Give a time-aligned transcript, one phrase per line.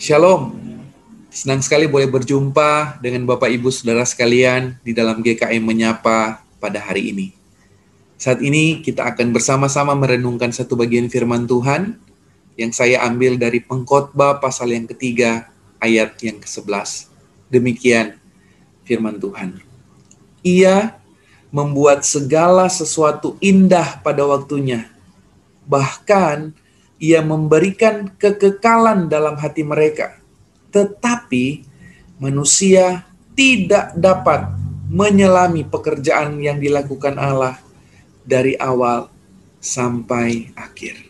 [0.00, 0.56] Shalom.
[1.28, 7.12] Senang sekali boleh berjumpa dengan Bapak Ibu Saudara sekalian di dalam GKM Menyapa pada hari
[7.12, 7.36] ini.
[8.16, 12.00] Saat ini kita akan bersama-sama merenungkan satu bagian firman Tuhan
[12.56, 15.52] yang saya ambil dari pengkhotbah pasal yang ketiga
[15.84, 17.12] ayat yang ke-11.
[17.52, 18.16] Demikian
[18.88, 19.60] firman Tuhan.
[20.40, 20.96] Ia
[21.52, 24.88] membuat segala sesuatu indah pada waktunya.
[25.68, 26.56] Bahkan
[27.00, 30.20] ia memberikan kekekalan dalam hati mereka.
[30.68, 31.64] Tetapi
[32.20, 34.52] manusia tidak dapat
[34.92, 37.56] menyelami pekerjaan yang dilakukan Allah
[38.22, 39.08] dari awal
[39.58, 41.00] sampai akhir.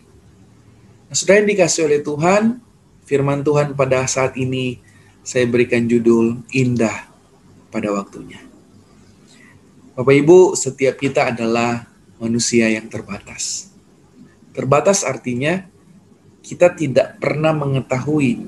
[1.10, 2.62] Nah, sudah yang dikasih oleh Tuhan,
[3.02, 4.78] firman Tuhan pada saat ini
[5.26, 7.10] saya berikan judul Indah
[7.74, 8.38] pada waktunya.
[9.98, 11.90] Bapak Ibu, setiap kita adalah
[12.22, 13.74] manusia yang terbatas.
[14.54, 15.69] Terbatas artinya
[16.40, 18.40] kita tidak pernah mengetahui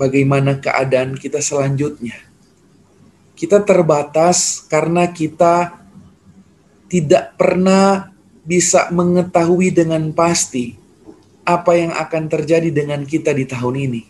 [0.00, 2.16] bagaimana keadaan kita selanjutnya.
[3.36, 5.80] Kita terbatas karena kita
[6.88, 8.12] tidak pernah
[8.44, 10.76] bisa mengetahui dengan pasti
[11.44, 14.02] apa yang akan terjadi dengan kita di tahun ini.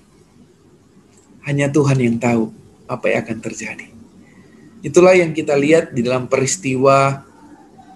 [1.46, 2.50] Hanya Tuhan yang tahu
[2.86, 3.86] apa yang akan terjadi.
[4.80, 7.26] Itulah yang kita lihat di dalam peristiwa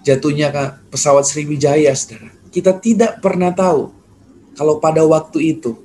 [0.05, 0.53] jatuhnya
[0.93, 2.29] pesawat Sriwijaya, saudara.
[2.53, 3.94] Kita tidak pernah tahu
[4.55, 5.75] kalau pada waktu itu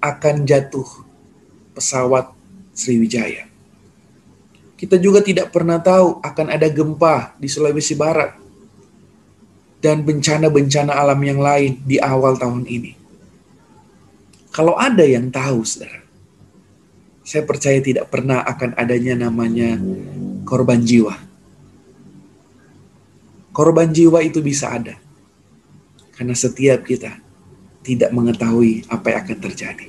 [0.00, 0.88] akan jatuh
[1.76, 2.32] pesawat
[2.72, 3.46] Sriwijaya.
[4.78, 8.38] Kita juga tidak pernah tahu akan ada gempa di Sulawesi Barat
[9.82, 12.94] dan bencana-bencana alam yang lain di awal tahun ini.
[14.54, 16.02] Kalau ada yang tahu, saudara,
[17.26, 19.76] saya percaya tidak pernah akan adanya namanya
[20.46, 21.14] korban jiwa.
[23.50, 24.94] Korban jiwa itu bisa ada.
[26.14, 27.27] Karena setiap kita
[27.88, 29.88] tidak mengetahui apa yang akan terjadi.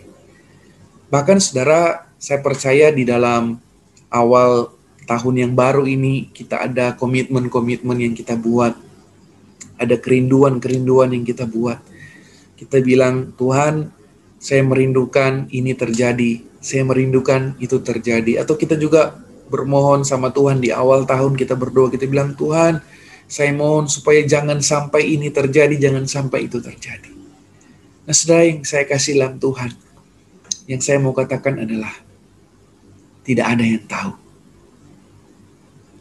[1.12, 3.60] Bahkan saudara, saya percaya di dalam
[4.08, 4.72] awal
[5.04, 8.72] tahun yang baru ini kita ada komitmen-komitmen yang kita buat.
[9.76, 11.84] Ada kerinduan-kerinduan yang kita buat.
[12.56, 13.92] Kita bilang, Tuhan,
[14.40, 16.44] saya merindukan ini terjadi.
[16.64, 18.44] Saya merindukan itu terjadi.
[18.44, 19.16] Atau kita juga
[19.48, 21.92] bermohon sama Tuhan di awal tahun kita berdoa.
[21.92, 22.80] Kita bilang, Tuhan,
[23.28, 27.19] saya mohon supaya jangan sampai ini terjadi, jangan sampai itu terjadi.
[28.10, 29.70] Nah, saudara yang saya kasih dalam Tuhan,
[30.66, 31.94] yang saya mau katakan adalah
[33.22, 34.18] tidak ada yang tahu.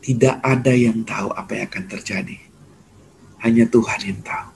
[0.00, 2.41] Tidak ada yang tahu apa yang akan terjadi.
[3.44, 4.48] Hanya Tuhan yang tahu.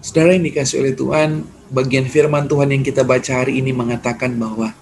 [0.00, 4.72] Saudara yang dikasih oleh Tuhan, bagian firman Tuhan yang kita baca hari ini mengatakan bahwa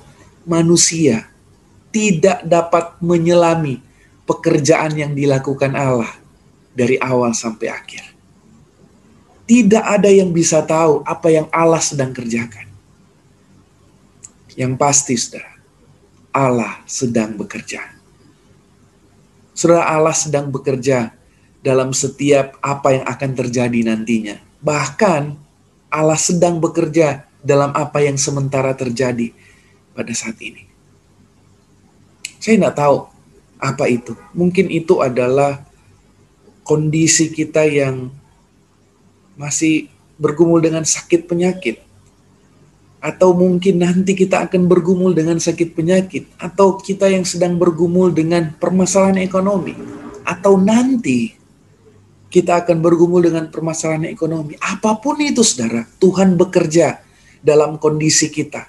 [0.47, 1.27] manusia
[1.91, 3.83] tidak dapat menyelami
[4.23, 6.15] pekerjaan yang dilakukan Allah
[6.71, 8.14] dari awal sampai akhir.
[9.45, 12.65] Tidak ada yang bisa tahu apa yang Allah sedang kerjakan.
[14.57, 15.53] Yang pasti, saudara,
[16.33, 17.85] Allah sedang bekerja.
[19.53, 21.13] Saudara, Allah sedang bekerja
[21.61, 24.41] dalam setiap apa yang akan terjadi nantinya.
[24.65, 25.23] Bahkan
[25.93, 29.31] Allah sedang bekerja dalam apa yang sementara terjadi
[29.93, 30.65] pada saat ini.
[32.41, 32.97] Saya tidak tahu
[33.61, 34.13] apa itu.
[34.33, 35.65] Mungkin itu adalah
[36.65, 38.13] kondisi kita yang
[39.35, 41.83] masih bergumul dengan sakit penyakit,
[43.03, 48.55] atau mungkin nanti kita akan bergumul dengan sakit penyakit, atau kita yang sedang bergumul dengan
[48.57, 49.77] permasalahan ekonomi,
[50.25, 51.35] atau nanti
[52.33, 54.59] kita akan bergumul dengan permasalahan ekonomi.
[54.59, 56.99] Apa pun itu, saudara, Tuhan bekerja
[57.45, 58.67] dalam kondisi kita,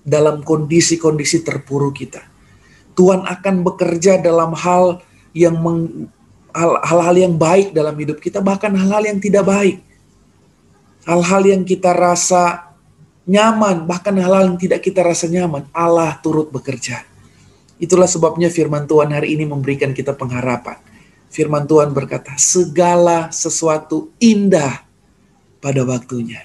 [0.00, 2.24] dalam kondisi-kondisi terpuruk kita.
[2.96, 5.04] Tuhan akan bekerja dalam hal
[5.36, 5.60] yang
[6.56, 9.78] hal-hal yang baik dalam hidup kita, bahkan hal-hal yang tidak baik.
[11.08, 12.70] Hal-hal yang kita rasa
[13.24, 17.06] nyaman, bahkan hal-hal yang tidak kita rasa nyaman, Allah turut bekerja.
[17.80, 20.76] Itulah sebabnya firman Tuhan hari ini memberikan kita pengharapan.
[21.30, 24.82] Firman Tuhan berkata, segala sesuatu indah
[25.62, 26.44] pada waktunya.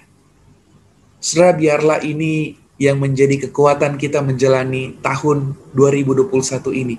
[1.18, 6.30] Saudara, biarlah ini yang menjadi kekuatan kita menjalani tahun 2021
[6.76, 6.96] ini.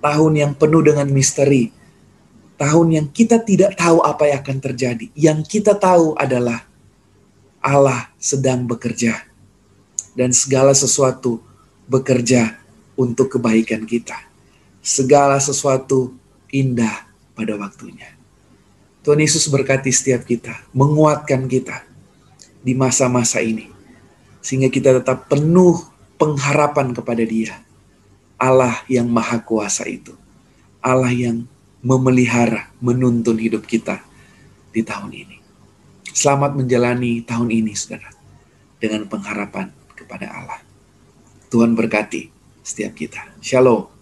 [0.00, 1.72] Tahun yang penuh dengan misteri,
[2.60, 5.08] tahun yang kita tidak tahu apa yang akan terjadi.
[5.16, 6.68] Yang kita tahu adalah
[7.64, 9.24] Allah sedang bekerja
[10.12, 11.40] dan segala sesuatu
[11.88, 12.60] bekerja
[13.00, 14.28] untuk kebaikan kita.
[14.84, 16.12] Segala sesuatu
[16.52, 18.12] indah pada waktunya.
[19.00, 21.88] Tuhan Yesus berkati setiap kita, menguatkan kita
[22.60, 23.72] di masa-masa ini.
[24.44, 25.80] Sehingga kita tetap penuh
[26.20, 27.56] pengharapan kepada dia.
[28.36, 30.12] Allah yang maha kuasa itu.
[30.80, 31.44] Allah yang
[31.80, 34.04] memelihara, menuntun hidup kita
[34.70, 35.36] di tahun ini.
[36.10, 38.10] Selamat menjalani tahun ini, saudara.
[38.80, 40.56] dengan pengharapan kepada Allah.
[41.52, 42.32] Tuhan berkati
[42.64, 43.20] setiap kita.
[43.44, 43.99] Shalom.